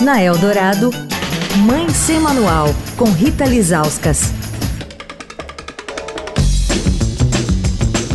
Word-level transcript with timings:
Na 0.00 0.20
Eldorado, 0.20 0.90
Mãe 1.64 1.88
Sem 1.88 2.18
Manual, 2.18 2.66
com 2.96 3.04
Rita 3.04 3.44
Lizauskas. 3.44 4.32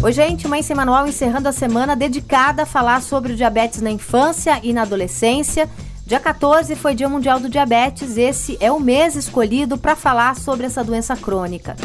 Oi, 0.04 0.12
gente, 0.12 0.46
Mãe 0.46 0.62
Sem 0.62 0.76
Manual 0.76 1.07
encerrando 1.07 1.47
a 1.47 1.54
semana 1.54 1.96
dedicada 1.96 2.63
a 2.63 2.65
falar 2.65 3.02
sobre 3.02 3.31
o 3.31 3.36
diabetes 3.36 3.81
na 3.81 3.89
infância 3.89 4.60
e 4.62 4.73
na 4.73 4.81
adolescência. 4.81 5.70
Dia 6.05 6.20
14 6.20 6.76
foi 6.76 6.94
Dia 6.94 7.07
Mundial 7.07 7.39
do 7.39 7.48
Diabetes. 7.48 8.18
Esse 8.18 8.57
é 8.59 8.70
o 8.70 8.80
mês 8.80 9.16
escolhido 9.16 9.77
para 9.77 9.96
falar 9.96 10.36
sobre 10.36 10.66
essa 10.66 10.84
doença 10.84 11.16
crônica. 11.16 11.77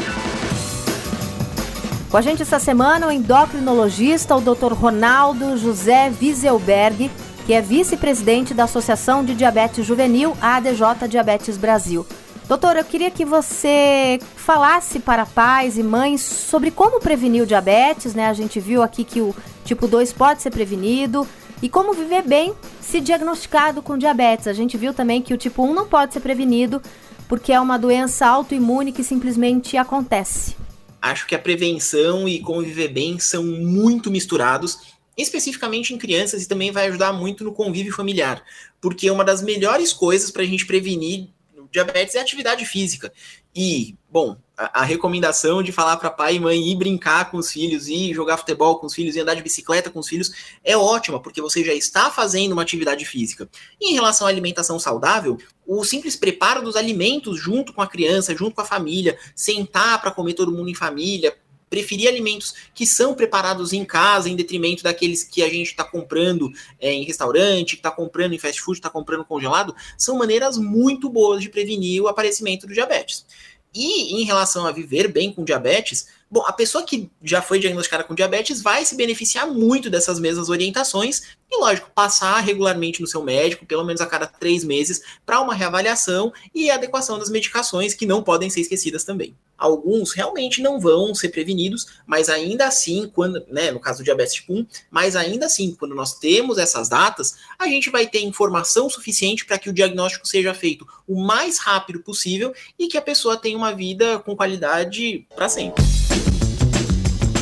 Com 2.09 2.17
a 2.17 2.21
gente 2.21 2.41
essa 2.41 2.59
semana 2.59 3.07
o 3.07 3.11
endocrinologista, 3.11 4.35
o 4.35 4.41
Dr. 4.41 4.73
Ronaldo 4.73 5.57
José 5.57 6.11
Wieselberg, 6.21 7.09
que 7.45 7.53
é 7.53 7.61
vice-presidente 7.61 8.55
da 8.55 8.63
Associação 8.63 9.23
de 9.23 9.35
Diabetes 9.35 9.85
Juvenil, 9.85 10.35
ADJ 10.41 11.07
Diabetes 11.07 11.57
Brasil. 11.57 12.05
Doutor, 12.47 12.75
eu 12.75 12.83
queria 12.83 13.11
que 13.11 13.23
você 13.23 14.19
falasse 14.35 14.99
para 14.99 15.27
pais 15.27 15.77
e 15.77 15.83
mães 15.83 16.21
sobre 16.21 16.71
como 16.71 16.99
prevenir 16.99 17.43
o 17.43 17.45
diabetes, 17.45 18.15
né? 18.15 18.27
A 18.27 18.33
gente 18.33 18.59
viu 18.59 18.81
aqui 18.81 19.03
que 19.03 19.21
o 19.21 19.33
tipo 19.63 19.87
2 19.87 20.11
pode 20.13 20.41
ser 20.41 20.49
prevenido 20.49 21.27
e 21.61 21.69
como 21.69 21.93
viver 21.93 22.23
bem 22.23 22.53
se 22.81 22.99
diagnosticado 22.99 23.81
com 23.81 23.95
diabetes. 23.95 24.47
A 24.47 24.53
gente 24.53 24.75
viu 24.75 24.91
também 24.91 25.21
que 25.21 25.33
o 25.33 25.37
tipo 25.37 25.63
1 25.63 25.73
não 25.73 25.85
pode 25.87 26.13
ser 26.13 26.21
prevenido 26.21 26.81
porque 27.27 27.53
é 27.53 27.59
uma 27.59 27.77
doença 27.77 28.25
autoimune 28.25 28.91
que 28.91 29.03
simplesmente 29.03 29.77
acontece. 29.77 30.55
Acho 30.99 31.27
que 31.27 31.35
a 31.35 31.39
prevenção 31.39 32.27
e 32.27 32.39
como 32.39 32.61
viver 32.61 32.87
bem 32.87 33.19
são 33.19 33.43
muito 33.43 34.09
misturados 34.09 34.94
especificamente 35.17 35.93
em 35.93 35.97
crianças 35.97 36.43
e 36.43 36.47
também 36.47 36.71
vai 36.71 36.87
ajudar 36.87 37.13
muito 37.13 37.43
no 37.43 37.53
convívio 37.53 37.93
familiar, 37.93 38.43
porque 38.81 39.09
uma 39.09 39.23
das 39.23 39.41
melhores 39.41 39.93
coisas 39.93 40.31
para 40.31 40.43
a 40.43 40.45
gente 40.45 40.65
prevenir 40.65 41.29
diabetes 41.75 42.15
é 42.15 42.21
atividade 42.21 42.65
física. 42.65 43.11
E, 43.53 43.95
bom, 44.09 44.37
a, 44.57 44.81
a 44.81 44.83
recomendação 44.83 45.61
de 45.61 45.71
falar 45.71 45.97
para 45.97 46.09
pai 46.09 46.35
e 46.35 46.39
mãe 46.39 46.71
ir 46.71 46.75
brincar 46.75 47.29
com 47.29 47.37
os 47.37 47.51
filhos, 47.51 47.87
ir 47.87 48.13
jogar 48.13 48.37
futebol 48.37 48.79
com 48.79 48.87
os 48.87 48.93
filhos, 48.93 49.15
ir 49.15 49.21
andar 49.21 49.35
de 49.35 49.43
bicicleta 49.43 49.89
com 49.89 49.99
os 49.99 50.07
filhos 50.07 50.31
é 50.63 50.75
ótima, 50.77 51.19
porque 51.19 51.41
você 51.41 51.63
já 51.63 51.73
está 51.73 52.09
fazendo 52.09 52.53
uma 52.53 52.61
atividade 52.61 53.05
física. 53.05 53.49
E 53.79 53.91
em 53.91 53.93
relação 53.93 54.25
à 54.25 54.29
alimentação 54.29 54.79
saudável, 54.79 55.37
o 55.65 55.83
simples 55.83 56.15
preparo 56.15 56.61
dos 56.61 56.75
alimentos 56.75 57.39
junto 57.39 57.73
com 57.73 57.81
a 57.81 57.87
criança, 57.87 58.35
junto 58.35 58.55
com 58.55 58.61
a 58.61 58.65
família, 58.65 59.17
sentar 59.35 60.01
para 60.01 60.11
comer 60.11 60.33
todo 60.33 60.51
mundo 60.51 60.69
em 60.69 60.75
família, 60.75 61.35
preferir 61.69 62.07
alimentos 62.07 62.53
que 62.73 62.85
são 62.85 63.13
preparados 63.13 63.73
em 63.73 63.83
casa, 63.83 64.29
em 64.29 64.35
detrimento 64.35 64.83
daqueles 64.83 65.23
que 65.23 65.43
a 65.43 65.49
gente 65.49 65.67
está 65.67 65.83
comprando 65.83 66.51
é, 66.79 66.91
em 66.91 67.03
restaurante, 67.03 67.75
está 67.75 67.91
comprando 67.91 68.33
em 68.33 68.39
fast 68.39 68.61
food, 68.61 68.77
está 68.77 68.89
comprando 68.89 69.25
congelado, 69.25 69.75
são 69.97 70.17
maneiras 70.17 70.57
muito 70.57 71.09
boas 71.09 71.41
de 71.41 71.49
prevenir 71.49 72.01
o 72.01 72.07
aparecimento 72.07 72.67
do 72.67 72.73
diabetes. 72.73 73.25
E 73.73 74.21
em 74.21 74.23
relação 74.23 74.65
a 74.65 74.71
viver 74.71 75.09
bem 75.09 75.33
com 75.33 75.43
diabetes, 75.43 76.07
bom, 76.29 76.43
a 76.45 76.53
pessoa 76.53 76.83
que 76.83 77.09
já 77.23 77.41
foi 77.41 77.59
diagnosticada 77.59 78.03
com 78.03 78.15
diabetes 78.15 78.61
vai 78.61 78.83
se 78.85 78.95
beneficiar 78.95 79.47
muito 79.47 79.89
dessas 79.89 80.19
mesmas 80.19 80.49
orientações 80.49 81.35
e, 81.49 81.57
lógico, 81.57 81.91
passar 81.93 82.39
regularmente 82.39 83.01
no 83.01 83.07
seu 83.07 83.23
médico, 83.23 83.65
pelo 83.65 83.83
menos 83.83 84.01
a 84.01 84.05
cada 84.05 84.25
três 84.25 84.63
meses, 84.63 85.01
para 85.25 85.39
uma 85.39 85.53
reavaliação 85.53 86.33
e 86.53 86.69
adequação 86.69 87.19
das 87.19 87.29
medicações 87.29 87.93
que 87.93 88.05
não 88.05 88.23
podem 88.23 88.49
ser 88.49 88.61
esquecidas 88.61 89.03
também. 89.03 89.35
Alguns 89.57 90.11
realmente 90.11 90.61
não 90.61 90.79
vão 90.79 91.15
ser 91.15 91.29
prevenidos, 91.29 91.85
mas 92.05 92.27
ainda 92.27 92.67
assim, 92.67 93.09
quando, 93.13 93.45
né, 93.47 93.71
no 93.71 93.79
caso 93.79 93.99
do 93.99 94.03
diabetes 94.03 94.33
tipo 94.33 94.53
1, 94.53 94.67
mas 94.91 95.15
ainda 95.15 95.45
assim, 95.45 95.73
quando 95.79 95.95
nós 95.95 96.15
temos 96.15 96.57
essas 96.57 96.89
datas, 96.89 97.37
a 97.57 97.67
gente 97.67 97.89
vai 97.89 98.05
ter 98.05 98.19
informação 98.19 98.89
suficiente 98.89 99.45
para 99.45 99.57
que 99.57 99.69
o 99.69 99.73
diagnóstico 99.73 100.27
seja 100.27 100.53
feito 100.53 100.85
o 101.07 101.23
mais 101.23 101.59
rápido 101.59 102.01
possível 102.01 102.53
e 102.77 102.87
que 102.87 102.97
a 102.97 103.01
pessoa 103.01 103.37
tenha 103.37 103.57
uma 103.57 103.73
vida 103.73 104.19
com 104.19 104.35
qualidade 104.35 105.25
para 105.33 105.47
sempre. 105.47 105.83